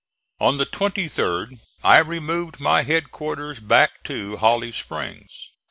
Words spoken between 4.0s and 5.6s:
to Holly Springs.